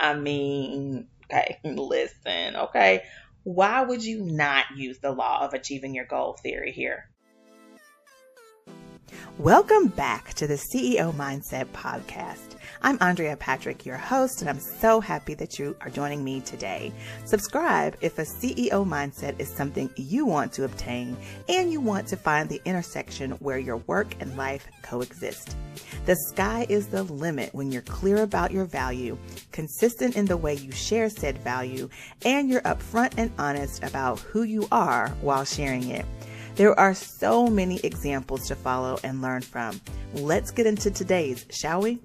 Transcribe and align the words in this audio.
I 0.00 0.14
mean, 0.14 1.08
okay, 1.24 1.58
listen, 1.64 2.56
okay. 2.56 3.04
Why 3.44 3.82
would 3.82 4.04
you 4.04 4.22
not 4.22 4.66
use 4.76 4.98
the 4.98 5.12
law 5.12 5.44
of 5.44 5.54
achieving 5.54 5.94
your 5.94 6.04
goal 6.04 6.34
theory 6.42 6.72
here? 6.72 7.08
Welcome 9.38 9.88
back 9.88 10.32
to 10.34 10.46
the 10.46 10.54
CEO 10.54 11.12
Mindset 11.12 11.66
Podcast. 11.66 12.56
I'm 12.80 12.96
Andrea 13.02 13.36
Patrick, 13.36 13.84
your 13.84 13.98
host, 13.98 14.40
and 14.40 14.48
I'm 14.48 14.58
so 14.58 14.98
happy 14.98 15.34
that 15.34 15.58
you 15.58 15.76
are 15.82 15.90
joining 15.90 16.24
me 16.24 16.40
today. 16.40 16.90
Subscribe 17.26 17.98
if 18.00 18.18
a 18.18 18.22
CEO 18.22 18.86
mindset 18.86 19.38
is 19.38 19.50
something 19.50 19.90
you 19.96 20.24
want 20.24 20.54
to 20.54 20.64
obtain 20.64 21.18
and 21.50 21.70
you 21.70 21.82
want 21.82 22.08
to 22.08 22.16
find 22.16 22.48
the 22.48 22.62
intersection 22.64 23.32
where 23.32 23.58
your 23.58 23.76
work 23.86 24.14
and 24.20 24.34
life 24.38 24.68
coexist. 24.80 25.54
The 26.06 26.16
sky 26.16 26.64
is 26.70 26.86
the 26.86 27.02
limit 27.02 27.54
when 27.54 27.70
you're 27.70 27.82
clear 27.82 28.22
about 28.22 28.52
your 28.52 28.64
value, 28.64 29.18
consistent 29.52 30.16
in 30.16 30.24
the 30.24 30.38
way 30.38 30.54
you 30.54 30.72
share 30.72 31.10
said 31.10 31.36
value, 31.36 31.90
and 32.24 32.48
you're 32.48 32.62
upfront 32.62 33.12
and 33.18 33.30
honest 33.38 33.84
about 33.84 34.18
who 34.20 34.44
you 34.44 34.66
are 34.72 35.10
while 35.20 35.44
sharing 35.44 35.90
it. 35.90 36.06
There 36.56 36.78
are 36.80 36.94
so 36.94 37.48
many 37.48 37.78
examples 37.80 38.48
to 38.48 38.56
follow 38.56 38.98
and 39.04 39.20
learn 39.20 39.42
from. 39.42 39.78
Let's 40.14 40.50
get 40.50 40.66
into 40.66 40.90
today's, 40.90 41.44
shall 41.50 41.82
we? 41.82 41.98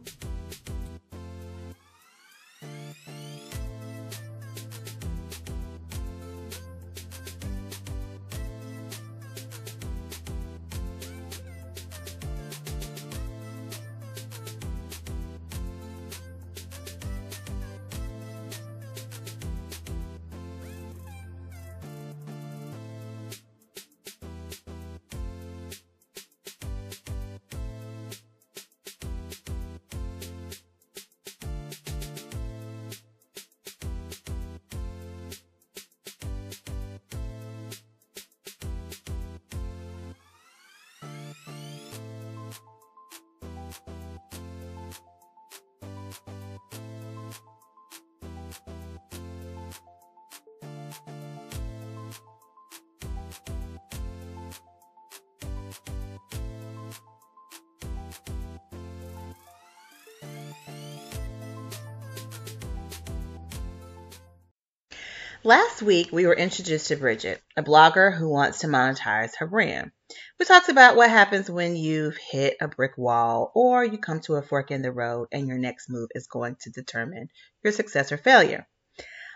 Last 65.44 65.81
week, 65.81 66.09
we 66.12 66.28
were 66.28 66.36
introduced 66.36 66.90
to 66.90 66.97
Bridgett, 66.97 67.42
a 67.58 67.64
blogger 67.64 68.16
who 68.16 68.30
wants 68.30 68.59
to 68.59 68.68
monetize 68.68 69.31
her 69.40 69.47
brand. 69.47 69.92
We 70.38 70.46
talked 70.46 70.70
about 70.70 70.96
what 70.96 71.09
happens 71.09 71.50
when 71.50 71.75
you've 71.75 72.16
hit 72.16 72.58
a 72.62 72.68
brick 72.68 72.96
wall 72.96 73.52
or 73.56 73.84
you 73.84 73.97
come 73.97 74.19
to 74.22 74.36
a 74.36 74.44
fork 74.44 74.69
in 74.69 74.84
the 74.84 74.92
road 74.92 75.30
and 75.31 75.47
your 75.47 75.58
next 75.58 75.90
move 75.90 76.09
is 76.14 76.28
going 76.28 76.58
to 76.62 76.69
determine 76.69 77.30
your 77.64 77.74
success 77.74 78.12
or 78.12 78.18
failure. 78.18 78.68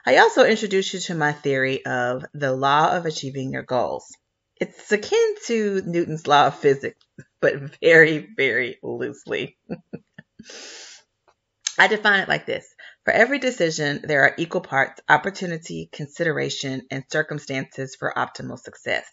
I 0.05 0.17
also 0.17 0.45
introduced 0.45 0.93
you 0.93 0.99
to 0.99 1.15
my 1.15 1.31
theory 1.31 1.83
of 1.83 2.23
the 2.35 2.53
law 2.53 2.95
of 2.95 3.07
achieving 3.07 3.51
your 3.51 3.63
goals. 3.63 4.05
It's 4.57 4.91
akin 4.91 5.35
to 5.47 5.81
Newton's 5.87 6.27
law 6.27 6.45
of 6.47 6.59
physics, 6.59 7.03
but 7.41 7.79
very, 7.81 8.29
very 8.37 8.77
loosely. 8.83 9.57
I 11.79 11.87
define 11.87 12.19
it 12.19 12.29
like 12.29 12.45
this 12.45 12.74
for 13.05 13.13
every 13.13 13.39
decision, 13.39 14.01
there 14.03 14.23
are 14.23 14.35
equal 14.37 14.61
parts 14.61 14.99
opportunity, 15.07 15.89
consideration, 15.93 16.81
and 16.91 17.03
circumstances 17.09 17.95
for 17.95 18.13
optimal 18.17 18.59
success. 18.59 19.05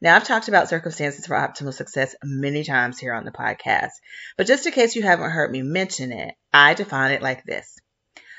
Now, 0.00 0.16
I've 0.16 0.24
talked 0.24 0.48
about 0.48 0.68
circumstances 0.68 1.26
for 1.26 1.34
optimal 1.34 1.74
success 1.74 2.14
many 2.22 2.64
times 2.64 2.98
here 2.98 3.12
on 3.12 3.24
the 3.24 3.32
podcast, 3.32 3.90
but 4.36 4.46
just 4.46 4.64
in 4.64 4.72
case 4.72 4.94
you 4.94 5.02
haven't 5.02 5.32
heard 5.32 5.50
me 5.50 5.62
mention 5.62 6.12
it, 6.12 6.34
I 6.52 6.74
define 6.74 7.10
it 7.10 7.20
like 7.20 7.44
this 7.44 7.76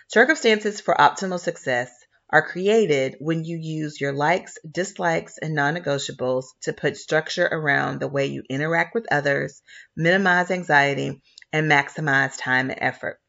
Circumstances 0.07 0.81
for 0.81 0.95
optimal 0.95 1.39
success 1.39 1.91
are 2.31 2.47
created 2.47 3.15
when 3.19 3.43
you 3.43 3.57
use 3.57 4.01
your 4.01 4.11
likes, 4.11 4.57
dislikes, 4.71 5.37
and 5.37 5.53
non 5.53 5.75
negotiables 5.75 6.45
to 6.61 6.73
put 6.73 6.97
structure 6.97 7.45
around 7.45 7.99
the 7.99 8.07
way 8.07 8.25
you 8.25 8.41
interact 8.49 8.95
with 8.95 9.05
others, 9.11 9.61
minimize 9.95 10.49
anxiety, 10.49 11.21
and 11.53 11.69
maximize 11.69 12.37
time 12.39 12.71
and 12.71 12.79
effort. 12.81 13.19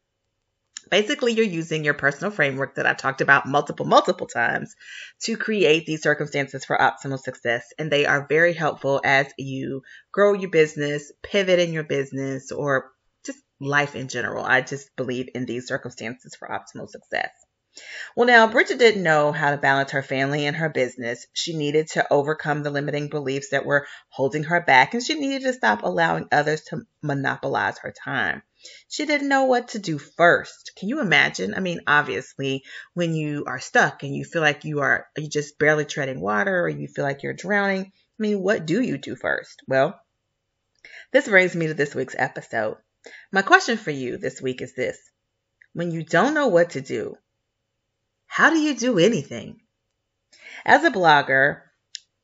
Basically, 0.91 1.31
you're 1.31 1.45
using 1.45 1.85
your 1.85 1.93
personal 1.93 2.31
framework 2.31 2.75
that 2.75 2.85
I've 2.85 2.97
talked 2.97 3.21
about 3.21 3.47
multiple, 3.47 3.85
multiple 3.85 4.27
times 4.27 4.75
to 5.21 5.37
create 5.37 5.85
these 5.85 6.03
circumstances 6.03 6.65
for 6.65 6.77
optimal 6.77 7.17
success. 7.17 7.65
And 7.79 7.89
they 7.89 8.05
are 8.05 8.27
very 8.27 8.53
helpful 8.53 8.99
as 9.03 9.27
you 9.37 9.83
grow 10.11 10.33
your 10.33 10.49
business, 10.49 11.11
pivot 11.23 11.59
in 11.59 11.71
your 11.71 11.85
business, 11.85 12.51
or 12.51 12.91
just 13.25 13.39
life 13.61 13.95
in 13.95 14.09
general. 14.09 14.43
I 14.43 14.61
just 14.61 14.93
believe 14.97 15.29
in 15.33 15.45
these 15.45 15.65
circumstances 15.65 16.35
for 16.35 16.49
optimal 16.49 16.89
success. 16.89 17.31
Well, 18.17 18.27
now, 18.27 18.47
Bridgett 18.47 18.79
didn't 18.79 19.03
know 19.03 19.31
how 19.31 19.51
to 19.51 19.57
balance 19.57 19.91
her 19.91 20.03
family 20.03 20.45
and 20.45 20.57
her 20.57 20.67
business. 20.67 21.25
She 21.31 21.55
needed 21.55 21.87
to 21.91 22.05
overcome 22.11 22.63
the 22.63 22.69
limiting 22.69 23.07
beliefs 23.07 23.51
that 23.51 23.65
were 23.65 23.87
holding 24.09 24.43
her 24.43 24.59
back, 24.59 24.93
and 24.93 25.01
she 25.01 25.13
needed 25.13 25.43
to 25.43 25.53
stop 25.53 25.83
allowing 25.83 26.27
others 26.33 26.63
to 26.63 26.85
monopolize 27.01 27.77
her 27.79 27.93
time. 27.93 28.43
She 28.87 29.05
didn't 29.05 29.29
know 29.29 29.45
what 29.45 29.69
to 29.69 29.79
do 29.79 29.97
first. 29.97 30.71
Can 30.77 30.89
you 30.89 30.99
imagine? 30.99 31.53
I 31.53 31.59
mean, 31.59 31.81
obviously, 31.87 32.63
when 32.93 33.15
you 33.15 33.45
are 33.47 33.59
stuck 33.59 34.03
and 34.03 34.15
you 34.15 34.25
feel 34.25 34.41
like 34.41 34.65
you 34.65 34.81
are 34.81 35.07
you 35.17 35.29
just 35.29 35.57
barely 35.57 35.85
treading 35.85 36.21
water 36.21 36.61
or 36.61 36.69
you 36.69 36.87
feel 36.87 37.05
like 37.05 37.23
you're 37.23 37.33
drowning, 37.33 37.85
I 37.85 38.19
mean, 38.19 38.41
what 38.41 38.65
do 38.65 38.81
you 38.81 38.97
do 38.97 39.15
first? 39.15 39.61
Well, 39.67 39.99
this 41.11 41.27
brings 41.27 41.55
me 41.55 41.67
to 41.67 41.73
this 41.73 41.95
week's 41.95 42.15
episode. 42.17 42.77
My 43.31 43.41
question 43.41 43.77
for 43.77 43.91
you 43.91 44.17
this 44.17 44.41
week 44.41 44.61
is 44.61 44.75
this. 44.75 44.97
When 45.73 45.91
you 45.91 46.03
don't 46.03 46.33
know 46.33 46.47
what 46.47 46.71
to 46.71 46.81
do, 46.81 47.15
how 48.27 48.49
do 48.49 48.59
you 48.59 48.75
do 48.75 48.99
anything? 48.99 49.61
As 50.65 50.83
a 50.83 50.91
blogger 50.91 51.61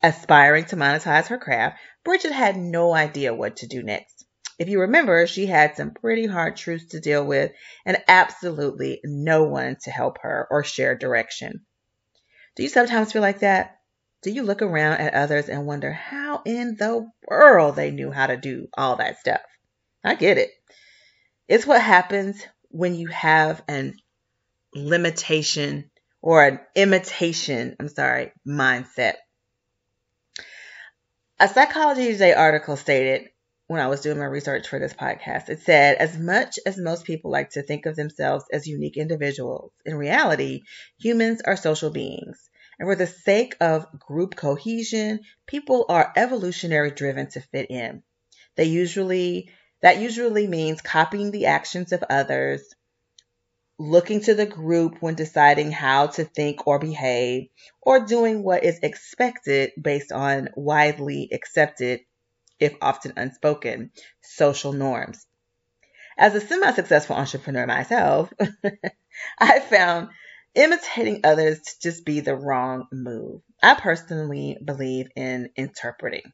aspiring 0.02 0.66
to 0.66 0.76
monetize 0.76 1.26
her 1.26 1.38
craft, 1.38 1.80
Bridgett 2.04 2.32
had 2.32 2.56
no 2.56 2.94
idea 2.94 3.34
what 3.34 3.56
to 3.56 3.66
do 3.66 3.82
next. 3.82 4.24
If 4.58 4.68
you 4.68 4.80
remember, 4.80 5.26
she 5.26 5.46
had 5.46 5.76
some 5.76 5.92
pretty 5.92 6.26
hard 6.26 6.56
truths 6.56 6.86
to 6.86 7.00
deal 7.00 7.24
with 7.24 7.52
and 7.86 8.02
absolutely 8.08 9.00
no 9.04 9.44
one 9.44 9.76
to 9.84 9.90
help 9.90 10.18
her 10.22 10.48
or 10.50 10.64
share 10.64 10.96
direction. 10.96 11.64
Do 12.56 12.64
you 12.64 12.68
sometimes 12.68 13.12
feel 13.12 13.22
like 13.22 13.40
that? 13.40 13.78
Do 14.22 14.32
you 14.32 14.42
look 14.42 14.62
around 14.62 15.00
at 15.00 15.14
others 15.14 15.48
and 15.48 15.64
wonder 15.64 15.92
how 15.92 16.42
in 16.44 16.76
the 16.76 17.08
world 17.28 17.76
they 17.76 17.92
knew 17.92 18.10
how 18.10 18.26
to 18.26 18.36
do 18.36 18.66
all 18.76 18.96
that 18.96 19.20
stuff? 19.20 19.42
I 20.02 20.16
get 20.16 20.38
it. 20.38 20.50
It's 21.46 21.66
what 21.66 21.80
happens 21.80 22.44
when 22.70 22.96
you 22.96 23.06
have 23.08 23.62
an 23.68 23.94
limitation 24.74 25.90
or 26.20 26.44
an 26.44 26.60
imitation, 26.74 27.76
I'm 27.78 27.88
sorry, 27.88 28.32
mindset. 28.46 29.14
A 31.38 31.46
Psychology 31.46 32.12
Today 32.12 32.34
article 32.34 32.76
stated 32.76 33.28
when 33.68 33.82
I 33.82 33.86
was 33.86 34.00
doing 34.00 34.18
my 34.18 34.24
research 34.24 34.66
for 34.66 34.78
this 34.78 34.94
podcast. 34.94 35.50
It 35.50 35.60
said, 35.60 35.98
as 35.98 36.18
much 36.18 36.58
as 36.64 36.78
most 36.78 37.04
people 37.04 37.30
like 37.30 37.50
to 37.50 37.62
think 37.62 37.84
of 37.84 37.96
themselves 37.96 38.46
as 38.50 38.66
unique 38.66 38.96
individuals, 38.96 39.72
in 39.84 39.94
reality, 39.94 40.62
humans 40.98 41.42
are 41.44 41.56
social 41.56 41.90
beings. 41.90 42.48
And 42.78 42.88
for 42.88 42.96
the 42.96 43.06
sake 43.06 43.56
of 43.60 43.86
group 43.98 44.36
cohesion, 44.36 45.20
people 45.46 45.84
are 45.90 46.12
evolutionary 46.16 46.92
driven 46.92 47.28
to 47.30 47.40
fit 47.40 47.70
in. 47.70 48.02
They 48.56 48.64
usually, 48.64 49.50
that 49.82 49.98
usually 49.98 50.46
means 50.46 50.80
copying 50.80 51.30
the 51.30 51.46
actions 51.46 51.92
of 51.92 52.02
others, 52.08 52.74
looking 53.78 54.22
to 54.22 54.34
the 54.34 54.46
group 54.46 54.96
when 55.00 55.14
deciding 55.14 55.72
how 55.72 56.06
to 56.06 56.24
think 56.24 56.66
or 56.66 56.78
behave, 56.78 57.48
or 57.82 58.06
doing 58.06 58.42
what 58.42 58.64
is 58.64 58.78
expected 58.82 59.72
based 59.80 60.10
on 60.10 60.48
widely 60.56 61.28
accepted 61.32 62.00
if 62.60 62.74
often 62.80 63.12
unspoken, 63.16 63.90
social 64.22 64.72
norms. 64.72 65.26
As 66.16 66.34
a 66.34 66.40
semi 66.40 66.72
successful 66.72 67.16
entrepreneur 67.16 67.66
myself, 67.66 68.32
I 69.38 69.60
found 69.60 70.08
imitating 70.54 71.20
others 71.24 71.60
to 71.60 71.80
just 71.80 72.04
be 72.04 72.20
the 72.20 72.34
wrong 72.34 72.88
move. 72.92 73.42
I 73.62 73.74
personally 73.74 74.58
believe 74.64 75.08
in 75.14 75.50
interpreting. 75.56 76.32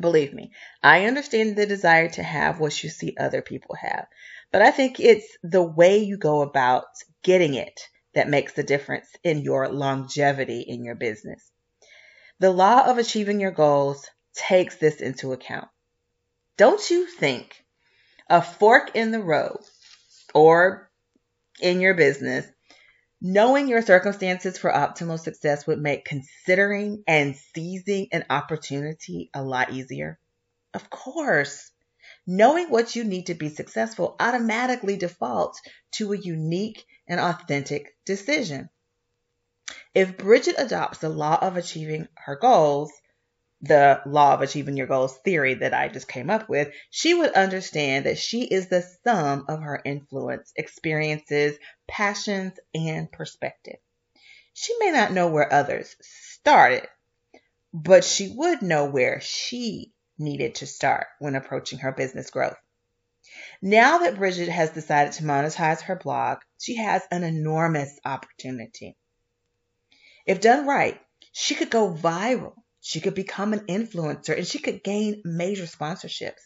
Believe 0.00 0.34
me, 0.34 0.52
I 0.82 1.06
understand 1.06 1.56
the 1.56 1.66
desire 1.66 2.08
to 2.10 2.22
have 2.22 2.58
what 2.58 2.82
you 2.82 2.90
see 2.90 3.16
other 3.18 3.40
people 3.40 3.76
have, 3.76 4.06
but 4.50 4.60
I 4.60 4.70
think 4.70 5.00
it's 5.00 5.36
the 5.42 5.62
way 5.62 5.98
you 5.98 6.16
go 6.16 6.42
about 6.42 6.84
getting 7.22 7.54
it 7.54 7.80
that 8.14 8.28
makes 8.28 8.52
the 8.52 8.62
difference 8.62 9.08
in 9.22 9.42
your 9.42 9.68
longevity 9.68 10.60
in 10.60 10.84
your 10.84 10.96
business. 10.96 11.50
The 12.40 12.50
law 12.50 12.90
of 12.90 12.98
achieving 12.98 13.40
your 13.40 13.52
goals 13.52 14.08
takes 14.34 14.76
this 14.76 15.00
into 15.00 15.32
account. 15.32 15.68
Don't 16.56 16.90
you 16.90 17.06
think 17.06 17.64
a 18.28 18.42
fork 18.42 18.94
in 18.94 19.10
the 19.10 19.22
road 19.22 19.60
or 20.34 20.90
in 21.60 21.80
your 21.80 21.94
business, 21.94 22.46
knowing 23.20 23.68
your 23.68 23.82
circumstances 23.82 24.58
for 24.58 24.70
optimal 24.70 25.18
success 25.18 25.66
would 25.66 25.78
make 25.78 26.04
considering 26.04 27.04
and 27.06 27.36
seizing 27.54 28.08
an 28.12 28.24
opportunity 28.30 29.30
a 29.34 29.42
lot 29.42 29.72
easier? 29.72 30.18
Of 30.74 30.88
course. 30.90 31.70
Knowing 32.26 32.70
what 32.70 32.94
you 32.94 33.04
need 33.04 33.26
to 33.26 33.34
be 33.34 33.48
successful 33.48 34.16
automatically 34.20 34.96
defaults 34.96 35.60
to 35.92 36.12
a 36.12 36.18
unique 36.18 36.84
and 37.06 37.20
authentic 37.20 37.96
decision. 38.04 38.68
If 39.94 40.16
Bridgett 40.16 40.54
adopts 40.58 40.98
the 40.98 41.08
law 41.08 41.38
of 41.40 41.56
achieving 41.56 42.08
her 42.14 42.36
goals, 42.36 42.92
the 43.62 44.02
law 44.06 44.34
of 44.34 44.40
achieving 44.40 44.76
your 44.76 44.88
goals 44.88 45.16
theory 45.18 45.54
that 45.54 45.72
I 45.72 45.86
just 45.86 46.08
came 46.08 46.30
up 46.30 46.48
with, 46.48 46.72
she 46.90 47.14
would 47.14 47.32
understand 47.32 48.06
that 48.06 48.18
she 48.18 48.42
is 48.42 48.68
the 48.68 48.82
sum 49.04 49.44
of 49.48 49.60
her 49.60 49.80
influence, 49.84 50.52
experiences, 50.56 51.56
passions, 51.86 52.58
and 52.74 53.10
perspective. 53.10 53.76
She 54.52 54.76
may 54.80 54.90
not 54.90 55.12
know 55.12 55.28
where 55.28 55.52
others 55.52 55.94
started, 56.00 56.88
but 57.72 58.04
she 58.04 58.34
would 58.36 58.62
know 58.62 58.86
where 58.86 59.20
she 59.20 59.92
needed 60.18 60.56
to 60.56 60.66
start 60.66 61.06
when 61.20 61.36
approaching 61.36 61.78
her 61.78 61.92
business 61.92 62.30
growth. 62.30 62.58
Now 63.62 63.98
that 63.98 64.16
Bridgett 64.16 64.48
has 64.48 64.70
decided 64.70 65.14
to 65.14 65.22
monetize 65.22 65.82
her 65.82 65.96
blog, 65.96 66.38
she 66.58 66.76
has 66.76 67.02
an 67.12 67.22
enormous 67.22 67.96
opportunity. 68.04 68.96
If 70.26 70.40
done 70.40 70.66
right, 70.66 71.00
she 71.32 71.54
could 71.54 71.70
go 71.70 71.92
viral 71.94 72.61
she 72.82 73.00
could 73.00 73.14
become 73.14 73.52
an 73.52 73.60
influencer 73.60 74.36
and 74.36 74.46
she 74.46 74.58
could 74.58 74.82
gain 74.82 75.22
major 75.24 75.64
sponsorships. 75.64 76.40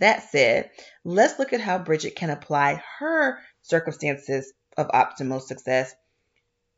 That 0.00 0.28
said, 0.30 0.70
let's 1.04 1.38
look 1.38 1.52
at 1.52 1.60
how 1.60 1.78
Bridgett 1.78 2.16
can 2.16 2.28
apply 2.28 2.82
her 2.98 3.38
circumstances 3.62 4.52
of 4.76 4.88
optimal 4.88 5.40
success 5.40 5.94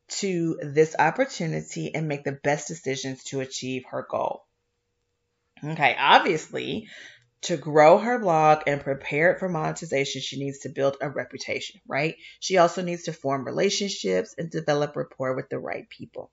to 0.09 0.59
this 0.63 0.95
opportunity 0.99 1.95
and 1.95 2.07
make 2.07 2.25
the 2.25 2.33
best 2.33 2.69
decisions 2.69 3.25
to 3.25 3.41
achieve 3.41 3.85
her 3.91 4.07
goal. 4.09 4.45
Okay, 5.65 5.97
obviously, 5.99 6.89
to 7.43 7.57
grow 7.57 7.97
her 7.97 8.19
blog 8.19 8.65
and 8.67 8.83
prepare 8.83 9.33
it 9.33 9.39
for 9.39 9.49
monetization, 9.49 10.21
she 10.21 10.39
needs 10.39 10.59
to 10.61 10.69
build 10.69 10.99
a 11.01 11.09
reputation, 11.09 11.81
right? 11.89 12.17
She 12.41 12.59
also 12.59 12.83
needs 12.83 13.05
to 13.05 13.15
form 13.15 13.47
relationships 13.47 14.35
and 14.37 14.51
develop 14.51 14.97
rapport 14.97 15.35
with 15.35 15.49
the 15.49 15.59
right 15.59 15.89
people. 15.89 16.31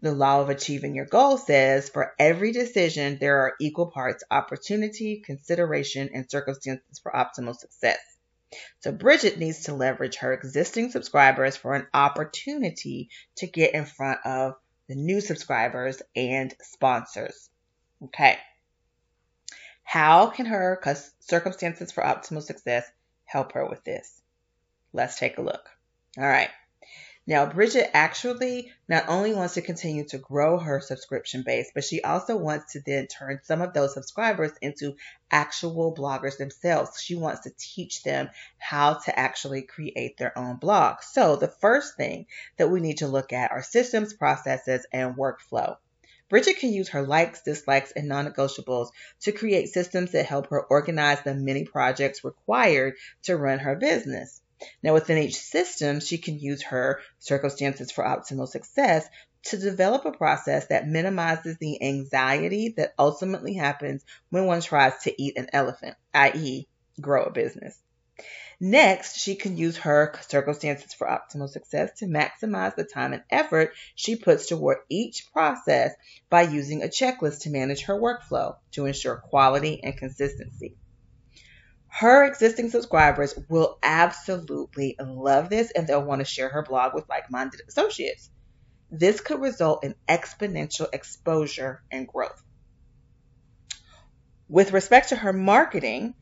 The 0.00 0.12
law 0.12 0.40
of 0.40 0.48
achieving 0.48 0.94
your 0.94 1.06
goal 1.06 1.38
says 1.38 1.88
for 1.88 2.14
every 2.18 2.52
decision, 2.52 3.18
there 3.18 3.40
are 3.40 3.54
equal 3.60 3.90
parts 3.90 4.24
opportunity, 4.30 5.22
consideration, 5.24 6.10
and 6.14 6.30
circumstances 6.30 6.98
for 7.02 7.12
optimal 7.12 7.56
success. 7.56 7.98
So 8.80 8.92
Bridgett 8.92 9.38
needs 9.38 9.64
to 9.64 9.74
leverage 9.74 10.16
her 10.16 10.32
existing 10.32 10.90
subscribers 10.90 11.56
for 11.56 11.74
an 11.74 11.86
opportunity 11.92 13.10
to 13.36 13.46
get 13.46 13.74
in 13.74 13.84
front 13.84 14.20
of 14.24 14.54
the 14.88 14.94
new 14.94 15.20
subscribers 15.20 16.00
and 16.16 16.54
sponsors. 16.62 17.50
Okay. 18.04 18.38
How 19.82 20.28
can 20.28 20.46
her 20.46 20.80
circumstances 21.20 21.92
for 21.92 22.02
optimal 22.02 22.42
success 22.42 22.90
help 23.24 23.52
her 23.52 23.66
with 23.66 23.84
this? 23.84 24.20
Let's 24.92 25.18
take 25.18 25.38
a 25.38 25.42
look. 25.42 25.68
All 26.16 26.24
right. 26.24 26.50
Now, 27.28 27.44
Bridgett 27.44 27.90
actually 27.92 28.72
not 28.88 29.04
only 29.06 29.34
wants 29.34 29.52
to 29.52 29.60
continue 29.60 30.06
to 30.06 30.16
grow 30.16 30.56
her 30.56 30.80
subscription 30.80 31.42
base, 31.42 31.70
but 31.74 31.84
she 31.84 32.00
also 32.00 32.38
wants 32.38 32.72
to 32.72 32.80
then 32.80 33.06
turn 33.06 33.40
some 33.42 33.60
of 33.60 33.74
those 33.74 33.92
subscribers 33.92 34.52
into 34.62 34.96
actual 35.30 35.94
bloggers 35.94 36.38
themselves. 36.38 36.98
She 36.98 37.16
wants 37.16 37.42
to 37.42 37.52
teach 37.58 38.02
them 38.02 38.30
how 38.56 38.94
to 38.94 39.18
actually 39.18 39.60
create 39.60 40.16
their 40.16 40.38
own 40.38 40.56
blog. 40.56 41.02
So, 41.02 41.36
the 41.36 41.48
first 41.48 41.98
thing 41.98 42.24
that 42.56 42.70
we 42.70 42.80
need 42.80 42.96
to 42.98 43.08
look 43.08 43.34
at 43.34 43.50
are 43.50 43.62
systems, 43.62 44.14
processes, 44.14 44.86
and 44.90 45.14
workflow. 45.14 45.76
Bridgett 46.30 46.56
can 46.56 46.72
use 46.72 46.88
her 46.88 47.02
likes, 47.02 47.42
dislikes, 47.42 47.92
and 47.92 48.08
non 48.08 48.26
negotiables 48.26 48.88
to 49.20 49.32
create 49.32 49.68
systems 49.68 50.12
that 50.12 50.24
help 50.24 50.46
her 50.46 50.62
organize 50.62 51.20
the 51.20 51.34
many 51.34 51.66
projects 51.66 52.24
required 52.24 52.94
to 53.24 53.36
run 53.36 53.58
her 53.58 53.76
business. 53.76 54.40
Now, 54.82 54.94
within 54.94 55.18
each 55.18 55.36
system, 55.36 56.00
she 56.00 56.18
can 56.18 56.38
use 56.38 56.62
her 56.64 57.00
circumstances 57.18 57.90
for 57.90 58.04
optimal 58.04 58.48
success 58.48 59.06
to 59.44 59.56
develop 59.56 60.04
a 60.04 60.12
process 60.12 60.66
that 60.66 60.88
minimizes 60.88 61.56
the 61.58 61.82
anxiety 61.82 62.74
that 62.76 62.94
ultimately 62.98 63.54
happens 63.54 64.04
when 64.30 64.46
one 64.46 64.60
tries 64.60 64.98
to 65.02 65.22
eat 65.22 65.38
an 65.38 65.48
elephant, 65.52 65.96
i.e., 66.14 66.66
grow 67.00 67.24
a 67.24 67.32
business. 67.32 67.78
Next, 68.60 69.18
she 69.18 69.36
can 69.36 69.56
use 69.56 69.76
her 69.76 70.12
circumstances 70.26 70.92
for 70.92 71.06
optimal 71.06 71.48
success 71.48 71.92
to 71.98 72.06
maximize 72.06 72.74
the 72.74 72.82
time 72.82 73.12
and 73.12 73.22
effort 73.30 73.72
she 73.94 74.16
puts 74.16 74.46
toward 74.46 74.78
each 74.88 75.32
process 75.32 75.92
by 76.28 76.42
using 76.42 76.82
a 76.82 76.88
checklist 76.88 77.42
to 77.42 77.50
manage 77.50 77.82
her 77.82 77.94
workflow 77.94 78.56
to 78.72 78.86
ensure 78.86 79.16
quality 79.16 79.80
and 79.84 79.96
consistency. 79.96 80.76
Her 81.98 82.22
existing 82.22 82.70
subscribers 82.70 83.34
will 83.48 83.76
absolutely 83.82 84.94
love 85.00 85.50
this 85.50 85.72
and 85.72 85.84
they'll 85.84 86.04
want 86.04 86.20
to 86.20 86.24
share 86.24 86.48
her 86.48 86.62
blog 86.62 86.94
with 86.94 87.08
like 87.08 87.28
minded 87.28 87.60
associates. 87.66 88.30
This 88.88 89.20
could 89.20 89.40
result 89.40 89.82
in 89.82 89.96
exponential 90.08 90.86
exposure 90.92 91.82
and 91.90 92.06
growth. 92.06 92.40
With 94.48 94.70
respect 94.70 95.08
to 95.08 95.16
her 95.16 95.32
marketing, 95.32 96.14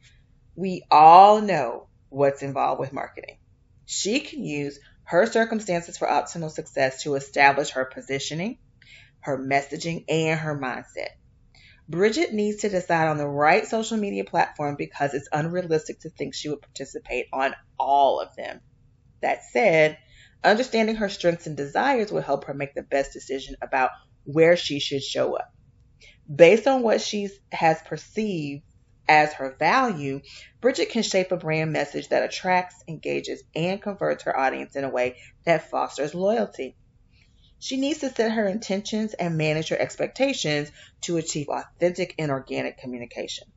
we 0.55 0.83
all 0.91 1.43
know 1.43 1.89
what's 2.09 2.43
involved 2.43 2.81
with 2.81 2.95
marketing. 2.95 3.37
She 3.85 4.21
can 4.21 4.43
use 4.47 4.79
her 5.05 5.27
circumstances 5.27 5.99
for 5.99 6.09
optimal 6.09 6.51
success 6.51 7.03
to 7.03 7.17
establish 7.17 7.73
her 7.73 7.85
positioning, 7.85 8.57
her 9.21 9.37
messaging, 9.37 10.07
and 10.09 10.41
her 10.41 10.59
mindset. 10.59 11.11
Bridgett 11.89 12.33
needs 12.33 12.63
to 12.63 12.69
decide 12.69 13.09
on 13.09 13.17
the 13.17 13.29
right 13.29 13.67
social 13.67 13.97
media 13.97 14.25
platform 14.25 14.75
because 14.77 15.15
it's 15.15 15.29
unrealistic 15.33 16.01
to 16.01 16.11
think 16.11 16.35
she 16.35 16.49
would 16.49 16.61
participate 16.61 17.27
on 17.33 17.55
all 17.79 18.21
of 18.21 18.35
them. 18.37 18.61
That 19.23 19.41
said, 19.53 19.99
understanding 20.43 20.97
her 20.97 21.09
strengths 21.09 21.47
and 21.47 21.57
desires 21.57 22.11
will 22.11 22.23
help 22.23 22.45
her 22.45 22.55
make 22.55 22.75
the 22.75 22.83
best 22.83 23.13
decision 23.13 23.57
about 23.63 23.91
where 24.25 24.57
she 24.57 24.81
should 24.81 25.03
show 25.03 25.37
up. 25.37 25.49
Based 26.33 26.67
on 26.67 26.83
what 26.83 27.01
she 27.01 27.29
has 27.53 27.81
perceived 27.83 28.65
as 29.09 29.33
her 29.35 29.55
value, 29.57 30.21
Bridgett 30.61 30.91
can 30.91 31.05
shape 31.05 31.31
a 31.31 31.37
brand 31.37 31.73
message 31.73 32.09
that 32.09 32.25
attracts, 32.25 32.83
engages, 32.89 33.45
and 33.55 33.81
converts 33.81 34.25
her 34.25 34.37
audience 34.37 34.75
in 34.75 34.83
a 34.83 34.91
way 34.91 35.17
that 35.45 35.71
fosters 35.71 36.15
loyalty. 36.15 36.77
She 37.59 37.77
needs 37.77 38.01
to 38.01 38.11
set 38.11 38.33
her 38.33 38.47
intentions 38.47 39.15
and 39.15 39.37
manage 39.37 39.69
her 39.69 39.79
expectations 39.79 40.71
to 41.03 41.17
achieve 41.17 41.49
authentic 41.49 42.15
and 42.19 42.31
organic 42.31 42.79
communication. 42.79 43.49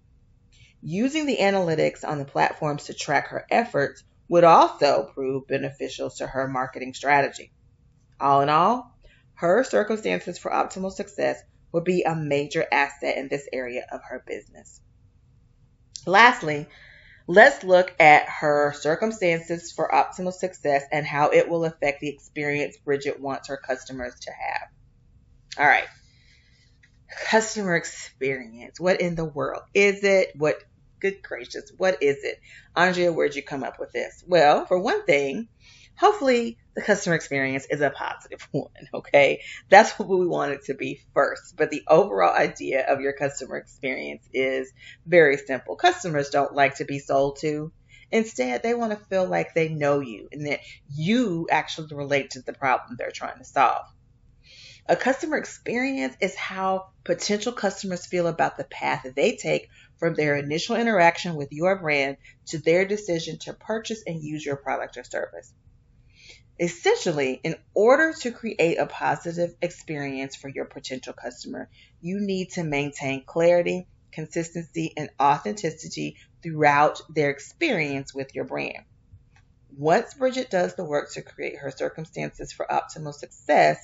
Using 0.82 1.26
the 1.26 1.38
analytics 1.38 2.08
on 2.08 2.20
the 2.20 2.26
platforms 2.26 2.86
to 2.86 2.94
track 2.94 3.28
her 3.28 3.46
efforts 3.52 4.04
would 4.30 4.46
also 4.46 5.12
prove 5.14 5.48
beneficial 5.48 6.10
to 6.12 6.28
her 6.28 6.48
marketing 6.48 6.94
strategy. 6.94 7.52
All 8.20 8.42
in 8.42 8.50
all, 8.50 8.96
her 9.34 9.64
circumstances 9.64 10.38
for 10.38 10.52
optimal 10.52 10.92
success 10.92 11.42
would 11.72 11.84
be 11.84 12.04
a 12.04 12.16
major 12.16 12.66
asset 12.72 13.18
in 13.18 13.28
this 13.28 13.48
area 13.52 13.86
of 13.92 14.02
her 14.04 14.24
business. 14.26 14.82
Lastly, 16.06 16.68
Let's 17.32 17.64
look 17.64 17.94
at 18.00 18.28
her 18.28 18.74
circumstances 18.74 19.72
for 19.72 19.88
optimal 19.88 20.34
success 20.34 20.84
and 20.92 21.06
how 21.06 21.30
it 21.30 21.48
will 21.48 21.64
affect 21.64 22.02
the 22.02 22.10
experience 22.10 22.76
Bridgett 22.84 23.20
wants 23.20 23.50
her 23.50 23.58
customers 23.58 24.16
to 24.22 24.32
have. 24.32 24.70
All 25.60 25.68
right. 25.68 25.88
Customer 27.28 27.76
experience. 27.76 28.80
What 28.80 29.00
in 29.00 29.14
the 29.14 29.26
world 29.26 29.62
is 29.76 30.04
it? 30.04 30.30
What, 30.40 30.64
good 31.00 31.22
gracious, 31.22 31.72
what 31.78 32.02
is 32.02 32.18
it? 32.24 32.40
Andrea, 32.76 33.14
where'd 33.14 33.36
you 33.36 33.44
come 33.44 33.64
up 33.64 33.80
with 33.80 33.92
this? 33.92 34.24
Well, 34.28 34.66
for 34.66 34.80
one 34.80 35.06
thing, 35.06 35.50
hopefully 36.00 36.58
the 36.76 36.82
customer 36.82 37.16
experience 37.16 37.68
is 37.70 37.82
a 37.82 37.90
positive 37.90 38.48
one. 38.52 38.72
Okay. 38.94 39.42
That's 39.70 39.98
what 40.00 40.08
we 40.08 40.26
want 40.26 40.54
it 40.54 40.66
to 40.66 40.74
be 40.74 41.02
first. 41.14 41.56
But 41.58 41.72
the 41.72 41.84
overall 41.88 42.34
idea 42.34 42.86
of 42.88 43.02
your 43.02 43.14
customer 43.14 43.58
experience 43.58 44.28
is 44.34 44.72
very 45.06 45.38
simple. 45.38 45.76
Customers 45.76 46.30
don't 46.30 46.56
like 46.56 46.76
to 46.76 46.86
be 46.86 47.00
sold 47.00 47.40
to. 47.42 47.72
Instead, 48.12 48.64
they 48.64 48.74
want 48.74 48.92
to 48.92 49.06
feel 49.06 49.28
like 49.28 49.54
they 49.54 49.70
know 49.70 50.00
you 50.00 50.30
and 50.32 50.48
that 50.48 50.62
you 50.90 51.48
actually 51.52 51.94
relate 51.94 52.32
to 52.32 52.42
the 52.42 52.54
problem 52.54 52.96
they're 52.98 53.12
trying 53.12 53.38
to 53.38 53.44
solve. 53.44 53.86
A 54.88 54.96
customer 54.96 55.38
experience 55.38 56.16
is 56.20 56.36
how 56.36 56.88
potential 57.04 57.52
customers 57.52 58.08
feel 58.08 58.26
about 58.26 58.58
the 58.58 58.64
path 58.64 59.06
they 59.16 59.36
take 59.36 59.70
from 59.98 60.16
their 60.16 60.36
initial 60.36 60.76
interaction 60.76 61.36
with 61.36 61.50
your 61.52 61.80
brand 61.80 62.18
to 62.48 62.58
their 62.58 62.86
decision 62.86 63.38
to 63.40 63.54
purchase 63.54 64.02
and 64.08 64.24
use 64.24 64.44
your 64.44 64.56
product 64.56 64.98
or 64.98 65.04
service. 65.04 65.54
Essentially, 66.60 67.40
in 67.42 67.56
order 67.74 68.14
to 68.22 68.32
create 68.32 68.78
a 68.78 68.86
positive 68.86 69.56
experience 69.62 70.36
for 70.36 70.50
your 70.50 70.66
potential 70.66 71.14
customer, 71.14 71.70
you 72.02 72.20
need 72.20 72.52
to 72.52 72.64
maintain 72.64 73.24
clarity, 73.26 73.88
consistency, 74.12 74.94
and 74.98 75.10
authenticity 75.22 76.18
throughout 76.44 77.02
their 77.10 77.30
experience 77.30 78.14
with 78.14 78.36
your 78.36 78.44
brand. 78.44 78.84
Once 79.78 80.14
Bridgett 80.16 80.50
does 80.50 80.76
the 80.76 80.84
work 80.84 81.14
to 81.14 81.22
create 81.22 81.58
her 81.60 81.72
circumstances 81.72 82.52
for 82.52 82.66
optimal 82.70 83.14
success, 83.14 83.78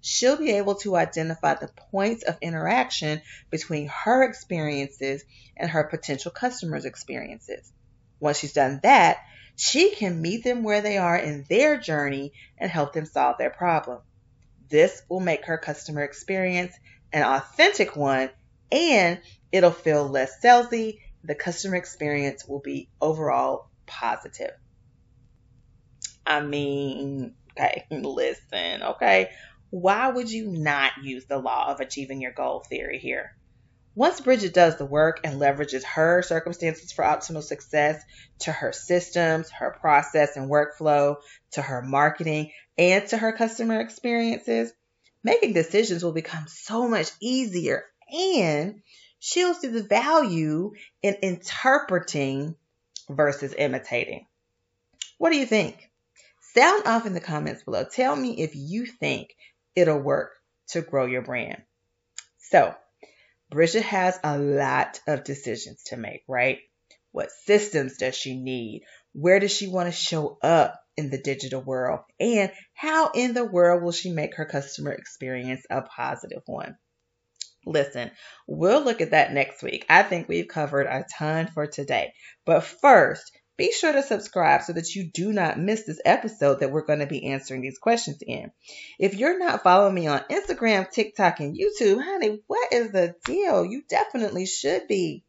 she'll 0.00 0.36
be 0.36 0.52
able 0.52 0.74
to 0.74 0.96
identify 0.96 1.54
the 1.54 1.70
points 1.92 2.24
of 2.24 2.36
interaction 2.40 3.22
between 3.50 3.86
her 3.86 4.24
experiences 4.24 5.22
and 5.56 5.70
her 5.70 5.84
potential 5.84 6.32
customers' 6.32 6.86
experiences. 6.86 7.70
Once 8.18 8.38
she's 8.38 8.54
done 8.54 8.80
that, 8.82 9.18
she 9.56 9.90
can 9.94 10.20
meet 10.20 10.44
them 10.44 10.62
where 10.62 10.82
they 10.82 10.98
are 10.98 11.16
in 11.16 11.44
their 11.48 11.78
journey 11.78 12.32
and 12.58 12.70
help 12.70 12.92
them 12.92 13.06
solve 13.06 13.38
their 13.38 13.50
problem. 13.50 14.00
This 14.68 15.02
will 15.08 15.20
make 15.20 15.46
her 15.46 15.56
customer 15.56 16.02
experience 16.02 16.74
an 17.12 17.22
authentic 17.22 17.96
one 17.96 18.30
and 18.70 19.20
it'll 19.50 19.70
feel 19.70 20.06
less 20.06 20.40
salesy. 20.42 20.98
The 21.24 21.34
customer 21.34 21.76
experience 21.76 22.46
will 22.46 22.60
be 22.60 22.90
overall 23.00 23.70
positive. 23.86 24.52
I 26.26 26.42
mean, 26.42 27.34
okay, 27.52 27.86
listen, 27.90 28.82
okay. 28.82 29.30
Why 29.70 30.08
would 30.08 30.30
you 30.30 30.48
not 30.50 30.92
use 31.02 31.24
the 31.26 31.38
law 31.38 31.72
of 31.72 31.80
achieving 31.80 32.20
your 32.20 32.32
goal 32.32 32.60
theory 32.60 32.98
here? 32.98 33.36
Once 33.96 34.20
Bridgett 34.20 34.52
does 34.52 34.76
the 34.76 34.84
work 34.84 35.20
and 35.24 35.40
leverages 35.40 35.82
her 35.82 36.20
circumstances 36.20 36.92
for 36.92 37.02
optimal 37.02 37.42
success 37.42 38.02
to 38.40 38.52
her 38.52 38.70
systems, 38.70 39.50
her 39.50 39.70
process 39.80 40.36
and 40.36 40.50
workflow, 40.50 41.16
to 41.52 41.62
her 41.62 41.80
marketing, 41.80 42.52
and 42.76 43.08
to 43.08 43.16
her 43.16 43.32
customer 43.32 43.80
experiences, 43.80 44.70
making 45.24 45.54
decisions 45.54 46.04
will 46.04 46.12
become 46.12 46.44
so 46.46 46.86
much 46.86 47.10
easier 47.20 47.86
and 48.12 48.82
she'll 49.18 49.54
see 49.54 49.68
the 49.68 49.82
value 49.82 50.74
in 51.02 51.14
interpreting 51.22 52.54
versus 53.08 53.54
imitating. 53.56 54.26
What 55.16 55.30
do 55.30 55.38
you 55.38 55.46
think? 55.46 55.90
Sound 56.54 56.86
off 56.86 57.06
in 57.06 57.14
the 57.14 57.20
comments 57.20 57.62
below. 57.62 57.84
Tell 57.84 58.14
me 58.14 58.42
if 58.42 58.54
you 58.54 58.84
think 58.84 59.34
it'll 59.74 59.98
work 59.98 60.32
to 60.68 60.82
grow 60.82 61.06
your 61.06 61.22
brand. 61.22 61.62
So, 62.38 62.74
Bridgett 63.50 63.84
has 63.84 64.18
a 64.24 64.38
lot 64.38 65.00
of 65.06 65.24
decisions 65.24 65.82
to 65.84 65.96
make, 65.96 66.22
right? 66.28 66.58
What 67.12 67.30
systems 67.30 67.96
does 67.96 68.14
she 68.14 68.38
need? 68.38 68.82
Where 69.12 69.40
does 69.40 69.52
she 69.52 69.68
want 69.68 69.88
to 69.88 69.92
show 69.92 70.38
up 70.42 70.80
in 70.96 71.10
the 71.10 71.18
digital 71.18 71.62
world? 71.62 72.00
And 72.18 72.50
how 72.74 73.10
in 73.14 73.34
the 73.34 73.44
world 73.44 73.82
will 73.82 73.92
she 73.92 74.10
make 74.10 74.36
her 74.36 74.44
customer 74.44 74.92
experience 74.92 75.64
a 75.70 75.82
positive 75.82 76.42
one? 76.46 76.76
Listen, 77.64 78.10
we'll 78.46 78.82
look 78.82 79.00
at 79.00 79.10
that 79.10 79.32
next 79.32 79.62
week. 79.62 79.86
I 79.88 80.02
think 80.02 80.28
we've 80.28 80.48
covered 80.48 80.86
a 80.86 81.04
ton 81.18 81.48
for 81.48 81.66
today. 81.66 82.12
But 82.44 82.64
first, 82.64 83.35
be 83.56 83.72
sure 83.72 83.92
to 83.92 84.02
subscribe 84.02 84.62
so 84.62 84.72
that 84.74 84.94
you 84.94 85.10
do 85.10 85.32
not 85.32 85.58
miss 85.58 85.84
this 85.84 86.00
episode 86.04 86.60
that 86.60 86.70
we're 86.70 86.84
going 86.84 86.98
to 86.98 87.06
be 87.06 87.26
answering 87.26 87.62
these 87.62 87.78
questions 87.78 88.18
in. 88.26 88.50
If 88.98 89.14
you're 89.14 89.38
not 89.38 89.62
following 89.62 89.94
me 89.94 90.06
on 90.06 90.24
Instagram, 90.30 90.90
TikTok, 90.90 91.40
and 91.40 91.56
YouTube, 91.56 92.02
honey, 92.02 92.42
what 92.46 92.72
is 92.72 92.92
the 92.92 93.14
deal? 93.24 93.64
You 93.64 93.82
definitely 93.88 94.46
should 94.46 94.86
be. 94.88 95.24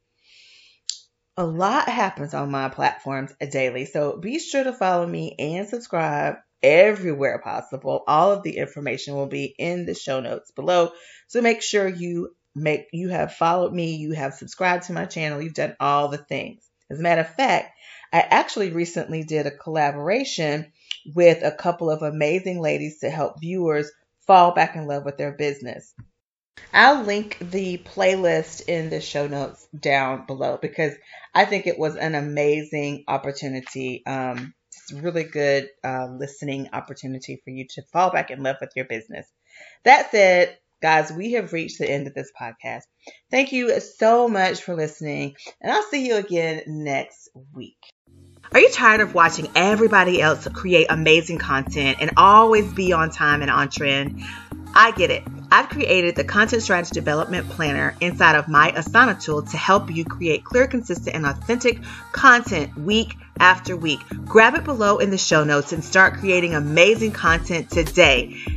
A 1.38 1.46
lot 1.46 1.88
happens 1.88 2.34
on 2.34 2.50
my 2.50 2.68
platforms 2.70 3.32
daily, 3.52 3.86
so 3.86 4.18
be 4.18 4.40
sure 4.40 4.64
to 4.64 4.74
follow 4.74 5.06
me 5.06 5.36
and 5.38 5.68
subscribe 5.68 6.38
everywhere 6.64 7.40
possible. 7.40 8.04
All 8.08 8.32
of 8.32 8.44
the 8.44 8.58
information 8.58 9.14
will 9.14 9.28
be 9.28 9.54
in 9.58 9.86
the 9.86 9.94
show 9.94 10.20
notes 10.20 10.52
below. 10.52 10.92
So 11.28 11.42
make 11.42 11.62
sure 11.62 11.88
you 11.88 12.36
make 12.56 12.88
you 12.92 13.10
have 13.10 13.34
followed 13.34 13.72
me, 13.72 13.96
you 13.96 14.14
have 14.14 14.34
subscribed 14.34 14.86
to 14.86 14.94
my 14.94 15.06
channel, 15.06 15.42
you've 15.42 15.54
done 15.54 15.76
all 15.80 16.08
the 16.08 16.18
things. 16.18 16.68
As 16.90 17.00
a 17.00 17.04
matter 17.04 17.22
of 17.22 17.36
fact, 17.36 17.77
I 18.12 18.20
actually 18.22 18.72
recently 18.72 19.24
did 19.24 19.46
a 19.46 19.52
collaboration 19.52 20.72
with 21.14 21.44
a 21.44 21.52
couple 21.52 21.90
of 21.90 22.02
amazing 22.02 22.60
ladies 22.60 23.00
to 23.00 23.10
help 23.10 23.40
viewers 23.40 23.92
fall 24.26 24.54
back 24.54 24.76
in 24.76 24.88
love 24.88 25.06
with 25.06 25.18
their 25.18 25.32
business. 25.32 25.94
I'll 26.74 27.04
link 27.04 27.38
the 27.40 27.78
playlist 27.78 28.68
in 28.68 28.90
the 28.90 29.02
show 29.02 29.28
notes 29.28 29.68
down 29.78 30.26
below 30.26 30.58
because 30.62 30.94
I 31.34 31.46
think 31.46 31.68
it 31.68 31.80
was 31.80 31.96
an 31.96 32.16
amazing 32.16 33.04
opportunity. 33.08 34.06
Um, 34.06 34.54
it's 34.72 34.94
really 34.94 35.24
good 35.24 35.70
uh, 35.84 36.08
listening 36.08 36.70
opportunity 36.74 37.42
for 37.44 37.52
you 37.52 37.68
to 37.72 37.82
fall 37.94 38.12
back 38.12 38.32
in 38.32 38.44
love 38.44 38.58
with 38.60 38.72
your 38.76 38.86
business. 38.86 39.28
That 39.84 40.12
said, 40.12 40.58
Guys, 40.80 41.12
we 41.12 41.32
have 41.32 41.54
reached 41.54 41.80
the 41.80 41.90
end 41.90 42.06
of 42.06 42.14
this 42.14 42.32
podcast. 42.40 42.84
Thank 43.32 43.52
you 43.52 43.80
so 43.80 44.28
much 44.28 44.62
for 44.62 44.76
listening, 44.76 45.36
and 45.60 45.72
I'll 45.72 45.90
see 45.90 46.06
you 46.08 46.18
again 46.18 46.62
next 46.68 47.30
week. 47.54 47.78
Are 48.54 48.62
you 48.62 48.70
tired 48.72 49.02
of 49.02 49.14
watching 49.14 49.50
everybody 49.56 50.22
else 50.22 50.48
create 50.48 50.88
amazing 50.90 51.38
content 51.38 51.98
and 52.00 52.12
always 52.16 52.72
be 52.72 52.94
on 52.94 53.12
time 53.12 53.42
and 53.42 53.52
on 53.52 53.70
trend? 53.70 54.24
I 54.74 54.92
get 54.92 55.12
it. 55.12 55.24
I've 55.52 55.70
created 55.70 56.16
the 56.16 56.24
Content 56.24 56.62
Strategy 56.62 56.94
Development 56.94 57.48
Planner 57.50 57.96
inside 58.00 58.36
of 58.36 58.48
my 58.48 58.72
Asana 58.72 59.22
tool 59.22 59.42
to 59.44 59.58
help 59.58 59.90
you 59.90 60.06
create 60.06 60.44
clear, 60.44 60.68
consistent, 60.68 61.16
and 61.16 61.26
authentic 61.26 61.82
content 62.12 62.78
week 62.78 63.16
after 63.40 63.76
week. 63.76 64.00
Grab 64.26 64.56
it 64.56 64.64
below 64.64 64.98
in 64.98 65.10
the 65.10 65.18
show 65.18 65.44
notes 65.44 65.74
and 65.74 65.84
start 65.84 66.16
creating 66.16 66.54
amazing 66.54 67.12
content 67.12 67.70
today. 67.70 68.57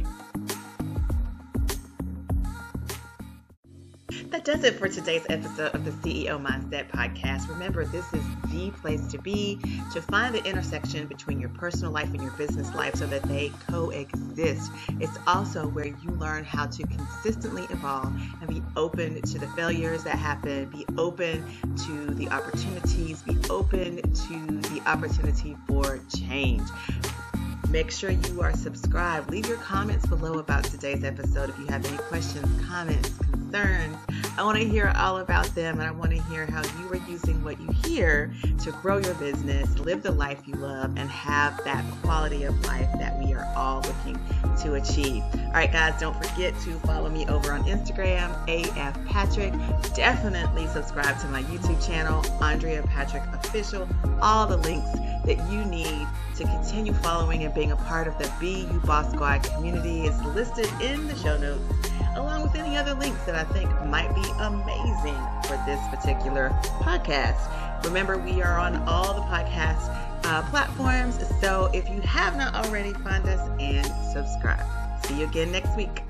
Does 4.50 4.64
it 4.64 4.75
for 4.75 4.88
today's 4.88 5.25
episode 5.30 5.73
of 5.76 5.85
the 5.85 5.92
CEO 5.92 6.45
Mindset 6.45 6.90
Podcast. 6.90 7.49
Remember, 7.49 7.85
this 7.85 8.04
is 8.12 8.25
the 8.49 8.73
place 8.73 9.07
to 9.07 9.19
be 9.19 9.61
to 9.92 10.02
find 10.02 10.35
the 10.35 10.45
intersection 10.45 11.07
between 11.07 11.38
your 11.38 11.50
personal 11.50 11.92
life 11.92 12.09
and 12.09 12.21
your 12.21 12.33
business 12.33 12.75
life 12.75 12.97
so 12.97 13.07
that 13.07 13.23
they 13.28 13.52
coexist. 13.69 14.73
It's 14.99 15.16
also 15.28 15.69
where 15.69 15.87
you 15.87 16.11
learn 16.19 16.42
how 16.42 16.66
to 16.66 16.83
consistently 16.83 17.62
evolve 17.71 18.12
and 18.40 18.49
be 18.49 18.61
open 18.76 19.23
to 19.23 19.38
the 19.38 19.47
failures 19.49 20.02
that 20.02 20.19
happen, 20.19 20.69
be 20.69 20.85
open 20.99 21.45
to 21.85 22.07
the 22.14 22.28
opportunities, 22.30 23.23
be 23.23 23.38
open 23.50 24.02
to 24.02 24.61
the 24.71 24.83
opportunity 24.85 25.57
for 25.69 26.00
change. 26.09 26.69
Make 27.71 27.92
sure 27.92 28.11
you 28.11 28.42
are 28.42 28.52
subscribed. 28.54 29.30
Leave 29.30 29.47
your 29.47 29.59
comments 29.59 30.04
below 30.07 30.40
about 30.40 30.64
today's 30.64 31.04
episode 31.04 31.50
if 31.50 31.59
you 31.61 31.66
have 31.66 31.87
any 31.87 31.99
questions, 31.99 32.66
comments, 32.66 33.16
concerns. 33.19 33.97
I 34.38 34.42
want 34.44 34.58
to 34.58 34.66
hear 34.66 34.92
all 34.96 35.18
about 35.18 35.46
them 35.54 35.80
and 35.80 35.88
I 35.88 35.90
want 35.90 36.12
to 36.12 36.22
hear 36.25 36.46
how 36.46 36.62
you 36.80 36.88
are 36.90 37.08
using 37.08 37.42
what 37.44 37.60
you 37.60 37.68
hear 37.84 38.32
to 38.62 38.72
grow 38.72 38.99
your 38.99 39.14
business, 39.14 39.78
live 39.78 40.02
the 40.02 40.10
life 40.10 40.40
you 40.46 40.54
love, 40.54 40.96
and 40.96 41.10
have 41.10 41.62
that 41.64 41.84
quality 42.02 42.44
of 42.44 42.58
life 42.66 42.88
that 42.99 43.18
we 43.18 43.34
are 43.34 43.46
all 43.56 43.82
looking 43.82 44.18
to 44.62 44.75
achieve. 44.75 45.22
All 45.34 45.52
right, 45.52 45.70
guys, 45.70 45.99
don't 46.00 46.16
forget 46.16 46.54
to 46.60 46.78
follow 46.80 47.10
me 47.10 47.26
over 47.26 47.52
on 47.52 47.64
Instagram, 47.64 48.30
AF 48.49 49.06
Patrick. 49.06 49.52
Definitely 49.94 50.66
subscribe 50.68 51.18
to 51.20 51.26
my 51.28 51.42
YouTube 51.44 51.84
channel, 51.87 52.25
Andrea 52.42 52.82
Patrick 52.84 53.25
Official. 53.34 53.88
All 54.22 54.46
the 54.46 54.56
links 54.58 54.90
that 55.25 55.38
you 55.50 55.64
need 55.64 56.06
to 56.37 56.44
continue 56.44 56.92
following 56.94 57.44
and 57.44 57.54
being 57.54 57.72
a 57.72 57.76
part 57.76 58.06
of 58.08 58.16
the 58.18 58.30
You 58.46 58.80
Boss 58.80 59.12
Squad 59.12 59.42
community 59.42 60.06
is 60.06 60.18
listed 60.22 60.66
in 60.80 61.06
the 61.06 61.16
show 61.16 61.37
notes, 61.37 61.62
along 62.20 62.42
with 62.42 62.54
any 62.54 62.76
other 62.76 62.94
links 62.94 63.24
that 63.24 63.34
I 63.34 63.44
think 63.52 63.68
might 63.86 64.14
be 64.14 64.28
amazing 64.38 65.18
for 65.46 65.56
this 65.66 65.80
particular 65.88 66.50
podcast. 66.80 67.84
Remember, 67.84 68.18
we 68.18 68.42
are 68.42 68.58
on 68.58 68.76
all 68.86 69.14
the 69.14 69.22
podcast 69.22 69.88
uh, 70.24 70.42
platforms, 70.50 71.18
so 71.40 71.70
if 71.72 71.88
you 71.88 72.00
have 72.02 72.36
not 72.36 72.54
already, 72.54 72.92
find 72.92 73.26
us 73.26 73.48
and 73.58 73.86
subscribe. 74.12 74.64
See 75.06 75.20
you 75.20 75.26
again 75.26 75.50
next 75.50 75.74
week. 75.76 76.02